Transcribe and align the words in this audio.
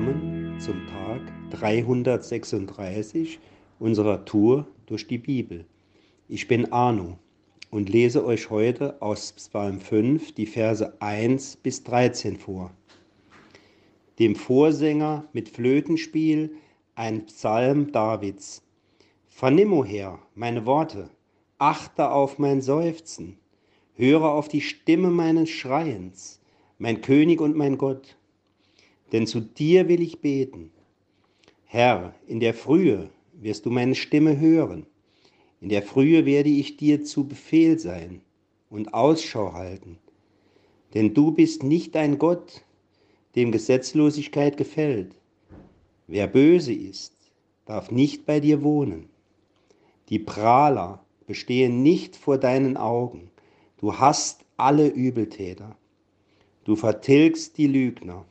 willkommen 0.00 0.58
zum 0.58 0.86
Tag 0.86 1.20
336 1.50 3.38
unserer 3.78 4.24
Tour 4.24 4.66
durch 4.86 5.06
die 5.06 5.18
Bibel. 5.18 5.66
Ich 6.26 6.48
bin 6.48 6.72
Arno 6.72 7.18
und 7.70 7.90
lese 7.90 8.24
euch 8.24 8.48
heute 8.48 9.02
aus 9.02 9.32
Psalm 9.32 9.78
5 9.78 10.32
die 10.32 10.46
Verse 10.46 10.94
1 11.00 11.56
bis 11.56 11.84
13 11.84 12.38
vor. 12.38 12.70
Dem 14.18 14.36
Vorsänger 14.36 15.28
mit 15.34 15.50
Flötenspiel 15.50 16.54
ein 16.94 17.26
Psalm 17.26 17.92
Davids. 17.92 18.62
Vernimm, 19.28 19.74
o 19.74 19.84
Herr, 19.84 20.18
meine 20.34 20.64
Worte, 20.64 21.10
achte 21.58 22.10
auf 22.10 22.38
mein 22.38 22.62
Seufzen, 22.62 23.36
höre 23.96 24.30
auf 24.30 24.48
die 24.48 24.62
Stimme 24.62 25.10
meines 25.10 25.50
Schreiens, 25.50 26.40
mein 26.78 27.02
König 27.02 27.42
und 27.42 27.54
mein 27.54 27.76
Gott 27.76 28.16
denn 29.12 29.26
zu 29.26 29.40
dir 29.40 29.88
will 29.88 30.00
ich 30.00 30.20
beten. 30.20 30.70
Herr, 31.64 32.14
in 32.26 32.40
der 32.40 32.54
Frühe 32.54 33.10
wirst 33.32 33.66
du 33.66 33.70
meine 33.70 33.94
Stimme 33.94 34.38
hören. 34.38 34.86
In 35.60 35.68
der 35.68 35.82
Frühe 35.82 36.24
werde 36.26 36.48
ich 36.50 36.76
dir 36.76 37.04
zu 37.04 37.26
Befehl 37.26 37.78
sein 37.78 38.22
und 38.70 38.94
Ausschau 38.94 39.52
halten. 39.52 39.98
Denn 40.94 41.14
du 41.14 41.32
bist 41.32 41.62
nicht 41.62 41.96
ein 41.96 42.18
Gott, 42.18 42.64
dem 43.36 43.52
Gesetzlosigkeit 43.52 44.56
gefällt. 44.56 45.14
Wer 46.06 46.26
böse 46.26 46.72
ist, 46.72 47.14
darf 47.66 47.90
nicht 47.90 48.26
bei 48.26 48.40
dir 48.40 48.62
wohnen. 48.62 49.08
Die 50.08 50.18
Prahler 50.18 51.04
bestehen 51.26 51.82
nicht 51.82 52.16
vor 52.16 52.38
deinen 52.38 52.76
Augen. 52.76 53.30
Du 53.78 53.94
hast 53.94 54.44
alle 54.56 54.88
Übeltäter. 54.88 55.76
Du 56.64 56.74
vertilgst 56.74 57.56
die 57.56 57.68
Lügner. 57.68 58.24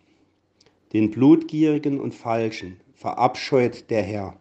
Den 0.94 1.12
Blutgierigen 1.12 2.00
und 2.00 2.16
Falschen 2.16 2.80
verabscheut 2.96 3.90
der 3.92 4.02
Herr. 4.02 4.36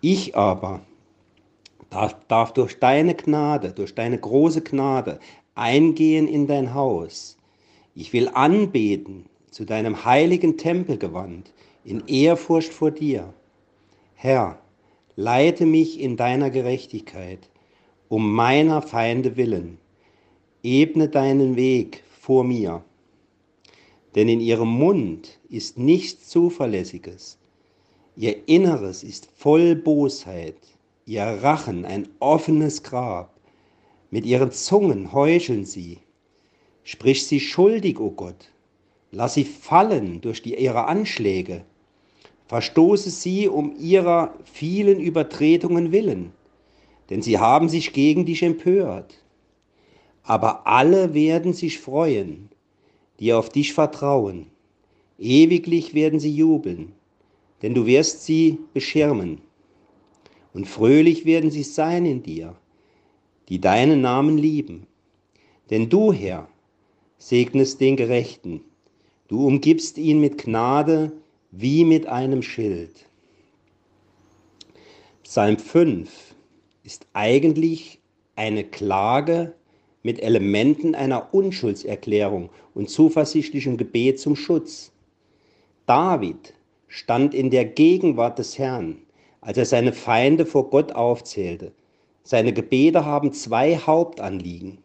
Ich 0.00 0.36
aber 0.36 0.82
darf, 2.28 2.52
durch 2.52 2.78
deine 2.78 3.14
Gnade, 3.14 3.72
durch 3.72 3.94
deine 3.96 4.18
große 4.18 4.62
Gnade 4.62 5.18
eingehen 5.56 6.28
in 6.28 6.46
dein 6.46 6.72
Haus. 6.74 7.36
Ich 7.96 8.12
will 8.12 8.28
anbeten 8.28 9.26
zu 9.50 9.64
deinem 9.64 10.04
heiligen 10.04 10.56
Tempel 10.56 10.98
gewandt, 10.98 11.52
in 11.84 12.06
Ehrfurcht 12.06 12.72
vor 12.72 12.92
dir. 12.92 13.34
Herr, 14.14 14.58
leite 15.16 15.66
mich 15.66 16.00
in 16.00 16.16
deiner 16.16 16.50
Gerechtigkeit, 16.50 17.50
um 18.08 18.32
meiner 18.32 18.82
Feinde 18.82 19.36
willen. 19.36 19.78
Ebne 20.62 21.08
deinen 21.08 21.56
Weg 21.56 22.04
vor 22.20 22.44
mir 22.44 22.84
denn 24.14 24.28
in 24.28 24.40
ihrem 24.40 24.68
Mund 24.68 25.38
ist 25.48 25.78
nichts 25.78 26.28
Zuverlässiges. 26.28 27.38
Ihr 28.16 28.48
Inneres 28.48 29.02
ist 29.02 29.28
voll 29.36 29.74
Bosheit, 29.74 30.56
ihr 31.04 31.24
Rachen 31.24 31.84
ein 31.84 32.08
offenes 32.20 32.82
Grab. 32.82 33.34
Mit 34.10 34.24
ihren 34.24 34.52
Zungen 34.52 35.12
heucheln 35.12 35.64
sie. 35.64 35.98
Sprich 36.84 37.26
sie 37.26 37.40
schuldig, 37.40 37.98
o 37.98 38.06
oh 38.06 38.10
Gott. 38.10 38.50
Lass 39.10 39.34
sie 39.34 39.44
fallen 39.44 40.20
durch 40.20 40.42
die, 40.42 40.54
ihre 40.54 40.86
Anschläge. 40.86 41.64
Verstoße 42.46 43.10
sie 43.10 43.48
um 43.48 43.74
ihrer 43.78 44.34
vielen 44.44 45.00
Übertretungen 45.00 45.92
willen, 45.92 46.32
denn 47.10 47.22
sie 47.22 47.38
haben 47.38 47.68
sich 47.68 47.92
gegen 47.92 48.26
dich 48.26 48.42
empört. 48.42 49.14
Aber 50.22 50.66
alle 50.66 51.14
werden 51.14 51.52
sich 51.52 51.80
freuen 51.80 52.50
die 53.20 53.32
auf 53.32 53.48
dich 53.48 53.72
vertrauen. 53.72 54.46
Ewiglich 55.18 55.94
werden 55.94 56.18
sie 56.18 56.34
jubeln, 56.34 56.92
denn 57.62 57.74
du 57.74 57.86
wirst 57.86 58.24
sie 58.24 58.58
beschirmen. 58.72 59.40
Und 60.52 60.66
fröhlich 60.66 61.24
werden 61.24 61.50
sie 61.50 61.62
sein 61.62 62.06
in 62.06 62.22
dir, 62.22 62.56
die 63.48 63.60
deinen 63.60 64.00
Namen 64.00 64.38
lieben. 64.38 64.86
Denn 65.70 65.88
du, 65.88 66.12
Herr, 66.12 66.48
segnest 67.18 67.80
den 67.80 67.96
Gerechten. 67.96 68.60
Du 69.28 69.46
umgibst 69.46 69.98
ihn 69.98 70.20
mit 70.20 70.38
Gnade 70.38 71.12
wie 71.50 71.84
mit 71.84 72.06
einem 72.06 72.42
Schild. 72.42 73.06
Psalm 75.22 75.58
5 75.58 76.34
ist 76.82 77.06
eigentlich 77.14 77.98
eine 78.36 78.64
Klage 78.64 79.54
mit 80.04 80.22
Elementen 80.22 80.94
einer 80.94 81.34
Unschuldserklärung 81.34 82.50
und 82.74 82.90
zuversichtlichem 82.90 83.78
Gebet 83.78 84.20
zum 84.20 84.36
Schutz. 84.36 84.92
David 85.86 86.54
stand 86.86 87.34
in 87.34 87.50
der 87.50 87.64
Gegenwart 87.64 88.38
des 88.38 88.58
Herrn, 88.58 88.98
als 89.40 89.58
er 89.58 89.64
seine 89.64 89.92
Feinde 89.92 90.46
vor 90.46 90.70
Gott 90.70 90.92
aufzählte. 90.92 91.72
Seine 92.22 92.52
Gebete 92.52 93.04
haben 93.04 93.32
zwei 93.32 93.76
Hauptanliegen. 93.76 94.78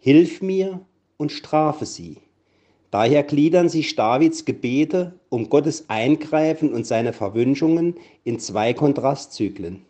Hilf 0.00 0.42
mir 0.42 0.80
und 1.16 1.32
strafe 1.32 1.86
sie. 1.86 2.16
Daher 2.90 3.22
gliedern 3.22 3.68
sich 3.68 3.94
Davids 3.94 4.44
Gebete 4.44 5.14
um 5.28 5.50
Gottes 5.50 5.88
Eingreifen 5.88 6.72
und 6.72 6.86
seine 6.86 7.12
Verwünschungen 7.12 7.94
in 8.24 8.40
zwei 8.40 8.74
Kontrastzyklen 8.74 9.84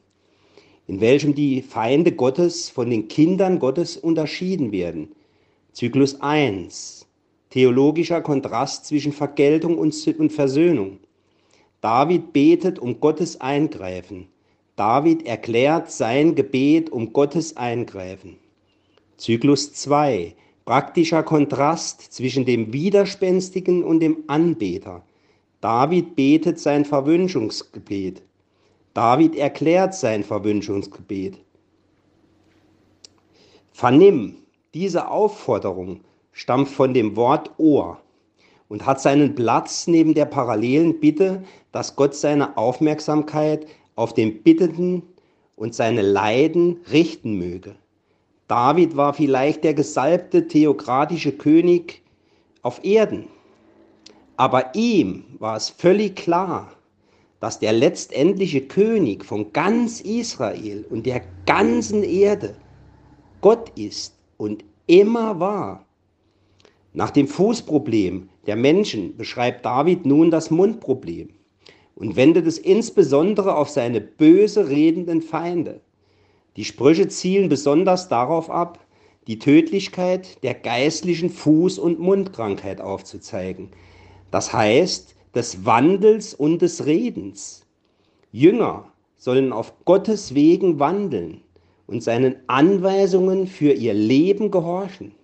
in 0.89 1.03
welchem 1.03 1.35
die 1.35 1.61
Feinde 1.61 2.13
Gottes 2.13 2.71
von 2.71 2.89
den 2.89 3.09
Kindern 3.09 3.59
Gottes 3.59 3.97
unterschieden 3.99 4.73
werden. 4.73 5.13
Zyklus 5.73 6.21
1. 6.21 7.07
Theologischer 7.51 8.23
Kontrast 8.23 8.87
zwischen 8.87 9.13
Vergeltung 9.13 9.79
und 9.79 9.93
Versöhnung. 10.33 10.99
David 11.83 12.33
betet 12.33 12.79
um 12.79 13.01
Gottes 13.01 13.41
Eingreifen. 13.41 14.29
David 14.77 15.27
erklärt 15.27 15.91
sein 15.91 16.35
Gebet 16.35 16.91
um 16.91 17.13
Gottes 17.13 17.57
Eingreifen. 17.57 18.37
Zyklus 19.19 19.75
2. 19.75 20.35
Praktischer 20.65 21.23
Kontrast 21.23 22.01
zwischen 22.01 22.47
dem 22.47 22.73
Widerspenstigen 22.73 23.85
und 23.85 24.01
dem 24.01 24.25
Anbeter. 24.27 25.03
David 25.61 26.17
betet 26.17 26.59
sein 26.59 26.85
Verwünschungsgebet. 26.85 28.23
David 28.99 29.37
erklärt 29.37 29.95
sein 29.95 30.25
Verwünschungsgebet. 30.25 31.39
Vernimm, 33.71 34.39
diese 34.75 35.09
Aufforderung 35.09 36.01
stammt 36.33 36.69
von 36.69 36.95
dem 36.95 37.15
Wort 37.15 37.53
Ohr 37.59 38.01
und 38.67 38.87
hat 38.87 39.01
seinen 39.01 39.37
Platz 39.37 39.87
neben 39.87 40.15
der 40.15 40.25
parallelen 40.25 40.99
Bitte, 40.99 41.45
dass 41.71 41.95
Gott 41.95 42.17
seine 42.17 42.57
Aufmerksamkeit 42.57 43.69
auf 43.95 44.15
den 44.15 44.43
Bittenden 44.43 45.05
und 45.55 45.77
seine 45.77 46.03
Leiden 46.03 46.81
richten 46.91 47.39
möge. 47.39 47.77
David 48.49 48.97
war 48.97 49.15
vielleicht 49.15 49.63
der 49.63 49.75
gesalbte 49.75 50.49
theokratische 50.49 51.31
König 51.31 52.03
auf 52.63 52.85
Erden, 52.85 53.29
aber 54.37 54.75
ihm 54.75 55.23
war 55.39 55.57
es 55.57 55.69
völlig 55.69 56.17
klar, 56.17 56.73
dass 57.41 57.61
der 57.61 57.73
letztendliche 57.73 58.63
König 58.63 59.25
von 59.25 59.53
ganz 59.53 60.01
Israel 60.01 60.85
und 60.91 61.07
der 61.07 61.23
ganzen 61.47 62.03
Erde 62.03 62.57
Gott 63.41 63.71
ist 63.77 64.19
und 64.37 64.65
immer 64.87 65.39
war. 65.39 65.87
Nach 66.93 67.11
dem 67.11 67.29
Fußproblem 67.29 68.29
der 68.47 68.57
Menschen 68.57 69.17
beschreibt 69.17 69.65
David 69.65 70.07
nun 70.07 70.31
das 70.31 70.51
Mundproblem 70.51 71.29
und 71.95 72.17
wendet 72.17 72.47
es 72.47 72.59
insbesondere 72.59 73.57
auf 73.57 73.69
seine 73.69 74.01
böse 74.01 74.69
redenden 74.69 75.23
Feinde. 75.23 75.81
Die 76.57 76.65
Sprüche 76.65 77.07
zielen 77.09 77.49
besonders 77.49 78.09
darauf 78.09 78.51
ab, 78.51 78.85
die 79.29 79.39
Tödlichkeit 79.39 80.43
der 80.43 80.55
geistlichen 80.55 81.31
Fuß- 81.31 81.79
und 81.79 82.01
Mundkrankheit 82.01 82.81
aufzuzeigen. 82.81 83.69
Das 84.31 84.53
heißt, 84.53 85.15
des 85.35 85.65
Wandels 85.65 86.35
und 86.35 86.63
des 86.63 86.87
Redens. 86.87 87.67
Jünger 88.33 88.93
sollen 89.17 89.53
auf 89.53 89.73
Gottes 89.85 90.35
Wegen 90.35 90.79
wandeln 90.79 91.43
und 91.87 92.03
seinen 92.03 92.37
Anweisungen 92.47 93.47
für 93.47 93.73
ihr 93.73 93.95
Leben 93.95 94.51
gehorchen. 94.51 95.15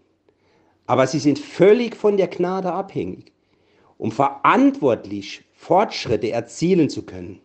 Aber 0.86 1.06
sie 1.06 1.18
sind 1.18 1.38
völlig 1.38 1.96
von 1.96 2.16
der 2.16 2.28
Gnade 2.28 2.72
abhängig, 2.72 3.32
um 3.98 4.10
verantwortlich 4.10 5.44
Fortschritte 5.54 6.30
erzielen 6.30 6.90
zu 6.90 7.02
können. 7.02 7.40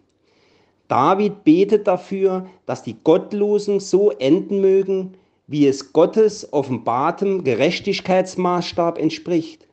David 0.87 1.43
betet 1.43 1.87
dafür, 1.87 2.49
dass 2.65 2.83
die 2.83 2.95
Gottlosen 3.03 3.79
so 3.79 4.09
enden 4.11 4.59
mögen, 4.59 5.13
wie 5.47 5.67
es 5.67 5.93
Gottes 5.93 6.51
offenbartem 6.51 7.43
Gerechtigkeitsmaßstab 7.43 8.97
entspricht. 8.97 9.67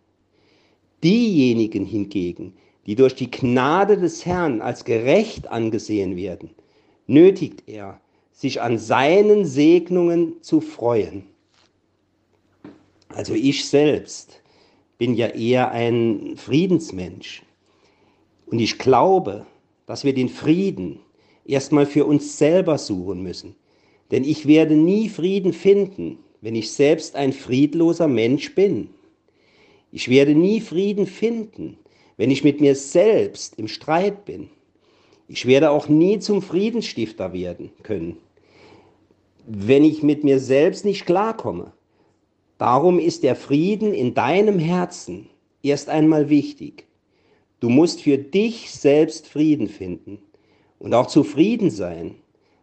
Diejenigen 1.02 1.84
hingegen, 1.84 2.54
die 2.86 2.94
durch 2.94 3.14
die 3.14 3.30
Gnade 3.30 3.98
des 3.98 4.24
Herrn 4.24 4.62
als 4.62 4.84
gerecht 4.84 5.48
angesehen 5.48 6.16
werden, 6.16 6.50
nötigt 7.06 7.64
er, 7.66 8.00
sich 8.32 8.60
an 8.60 8.78
seinen 8.78 9.44
Segnungen 9.44 10.42
zu 10.42 10.60
freuen. 10.60 11.24
Also 13.08 13.34
ich 13.34 13.66
selbst 13.68 14.42
bin 14.98 15.14
ja 15.14 15.28
eher 15.28 15.70
ein 15.70 16.34
Friedensmensch. 16.36 17.42
Und 18.46 18.60
ich 18.60 18.78
glaube, 18.78 19.46
dass 19.86 20.04
wir 20.04 20.14
den 20.14 20.28
Frieden 20.28 21.00
erstmal 21.44 21.86
für 21.86 22.04
uns 22.04 22.38
selber 22.38 22.78
suchen 22.78 23.22
müssen. 23.22 23.54
Denn 24.10 24.22
ich 24.22 24.46
werde 24.46 24.74
nie 24.76 25.08
Frieden 25.08 25.52
finden, 25.52 26.18
wenn 26.40 26.54
ich 26.54 26.70
selbst 26.70 27.16
ein 27.16 27.32
friedloser 27.32 28.06
Mensch 28.06 28.54
bin. 28.54 28.90
Ich 29.90 30.08
werde 30.08 30.34
nie 30.34 30.60
Frieden 30.60 31.06
finden, 31.06 31.78
wenn 32.16 32.30
ich 32.30 32.44
mit 32.44 32.60
mir 32.60 32.74
selbst 32.74 33.58
im 33.58 33.68
Streit 33.68 34.24
bin. 34.24 34.48
Ich 35.28 35.46
werde 35.46 35.70
auch 35.70 35.88
nie 35.88 36.18
zum 36.18 36.40
Friedensstifter 36.40 37.32
werden 37.32 37.70
können, 37.82 38.16
wenn 39.46 39.84
ich 39.84 40.02
mit 40.02 40.24
mir 40.24 40.38
selbst 40.38 40.84
nicht 40.84 41.04
klarkomme. 41.04 41.72
Darum 42.58 42.98
ist 42.98 43.22
der 43.22 43.36
Frieden 43.36 43.92
in 43.92 44.14
deinem 44.14 44.58
Herzen 44.58 45.28
erst 45.62 45.88
einmal 45.88 46.30
wichtig. 46.30 46.86
Du 47.60 47.68
musst 47.68 48.02
für 48.02 48.18
dich 48.18 48.70
selbst 48.70 49.26
Frieden 49.26 49.68
finden 49.68 50.18
und 50.78 50.94
auch 50.94 51.06
zufrieden 51.06 51.70
sein. 51.70 52.14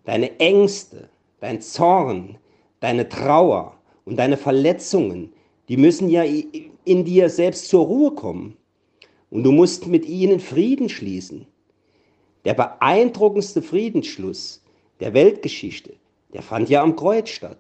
Deine 0.06 0.40
Ängste, 0.40 1.10
dein 1.40 1.62
Zorn, 1.62 2.38
deine 2.80 3.08
Trauer 3.10 3.78
und 4.06 4.18
deine 4.18 4.38
Verletzungen, 4.38 5.32
die 5.70 5.78
müssen 5.78 6.10
ja 6.10 6.24
in 6.86 7.06
dir 7.06 7.30
selbst 7.30 7.70
zur 7.70 7.86
Ruhe 7.86 8.12
kommen. 8.12 8.58
Und 9.34 9.42
du 9.42 9.52
musst 9.52 9.88
mit 9.88 10.06
ihnen 10.06 10.40
Frieden 10.40 10.90
schließen. 10.90 11.48
Der 12.46 12.54
beeindruckendste 12.54 13.64
Friedensschluss 13.64 14.62
der 15.00 15.16
Weltgeschichte, 15.16 15.96
der 16.34 16.44
fand 16.44 16.70
ja 16.70 16.84
am 16.84 16.96
Kreuz 16.96 17.30
statt. 17.30 17.58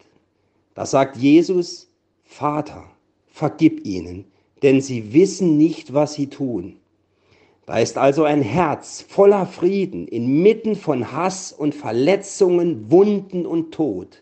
Da 0.75 0.85
sagt 0.85 1.17
Jesus, 1.17 1.89
Vater, 2.25 2.83
vergib 3.25 3.87
ihnen, 3.87 4.25
denn 4.61 4.81
sie 4.81 5.13
wissen 5.13 5.57
nicht, 5.57 5.95
was 5.95 6.13
sie 6.13 6.27
tun. 6.27 6.77
Da 7.65 7.79
ist 7.79 7.97
also 7.97 8.23
ein 8.23 8.43
Herz 8.43 9.03
voller 9.09 9.47
Frieden 9.47 10.07
inmitten 10.07 10.75
von 10.75 11.11
Hass 11.11 11.51
und 11.51 11.73
Verletzungen, 11.73 12.91
Wunden 12.91 13.47
und 13.47 13.73
Tod. 13.73 14.21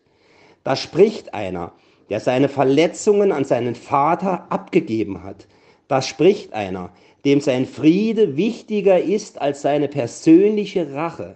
Da 0.63 0.77
spricht 0.77 1.33
einer, 1.33 1.74
der 2.07 2.21
seine 2.21 2.47
Verletzungen 2.47 3.33
an 3.33 3.44
seinen 3.44 3.75
Vater 3.75 4.50
abgegeben 4.50 5.24
hat. 5.24 5.47
Da 5.92 6.02
spricht 6.02 6.54
einer, 6.54 6.94
dem 7.26 7.42
sein 7.42 7.66
Friede 7.66 8.38
wichtiger 8.38 9.04
ist 9.04 9.42
als 9.42 9.62
seine 9.62 9.90
persönliche 9.90 10.94
Rache. 10.94 11.36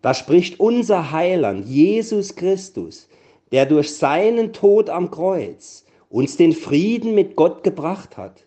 Da 0.00 0.14
spricht 0.14 0.58
unser 0.58 1.12
Heiland, 1.12 1.68
Jesus 1.68 2.34
Christus, 2.34 3.08
der 3.52 3.66
durch 3.66 3.94
seinen 3.94 4.52
Tod 4.52 4.90
am 4.90 5.12
Kreuz 5.12 5.84
uns 6.10 6.36
den 6.36 6.54
Frieden 6.54 7.14
mit 7.14 7.36
Gott 7.36 7.62
gebracht 7.62 8.16
hat 8.16 8.46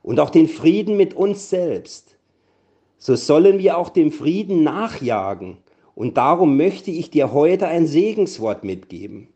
und 0.00 0.20
auch 0.20 0.30
den 0.30 0.48
Frieden 0.48 0.96
mit 0.96 1.12
uns 1.12 1.50
selbst. 1.50 2.16
So 2.96 3.14
sollen 3.14 3.58
wir 3.58 3.76
auch 3.76 3.90
dem 3.90 4.10
Frieden 4.10 4.62
nachjagen. 4.62 5.58
Und 5.94 6.16
darum 6.16 6.56
möchte 6.56 6.90
ich 6.90 7.10
dir 7.10 7.34
heute 7.34 7.68
ein 7.68 7.86
Segenswort 7.86 8.64
mitgeben, 8.64 9.28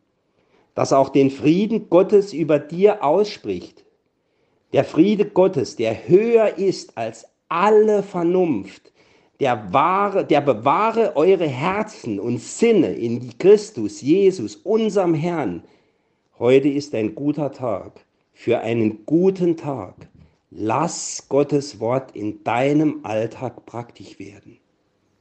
das 0.73 0.91
auch 0.91 1.09
den 1.09 1.29
Frieden 1.29 1.91
Gottes 1.91 2.33
über 2.33 2.57
dir 2.57 3.03
ausspricht. 3.03 3.85
Der 4.73 4.85
Friede 4.85 5.25
Gottes, 5.25 5.75
der 5.75 6.07
höher 6.07 6.57
ist 6.57 6.97
als 6.97 7.25
alle 7.49 8.03
Vernunft, 8.03 8.93
der, 9.41 9.73
wahre, 9.73 10.23
der 10.23 10.39
bewahre 10.39 11.15
eure 11.17 11.47
Herzen 11.47 12.19
und 12.19 12.39
Sinne 12.39 12.93
in 12.93 13.37
Christus, 13.37 14.01
Jesus, 14.01 14.55
unserem 14.55 15.13
Herrn. 15.13 15.63
Heute 16.39 16.69
ist 16.69 16.95
ein 16.95 17.15
guter 17.15 17.51
Tag 17.51 18.05
für 18.33 18.59
einen 18.59 19.05
guten 19.05 19.57
Tag. 19.57 19.95
Lass 20.51 21.25
Gottes 21.27 21.79
Wort 21.79 22.15
in 22.15 22.43
deinem 22.43 23.01
Alltag 23.03 23.65
praktisch 23.65 24.19
werden. 24.19 24.57